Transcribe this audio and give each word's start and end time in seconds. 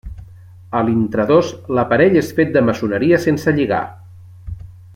A 0.77 0.79
l'intradós 0.87 1.51
l'aparell 1.79 2.17
és 2.23 2.31
fet 2.39 2.55
de 2.57 2.65
maçoneria 2.71 3.21
sense 3.27 3.55
lligar. 3.59 3.83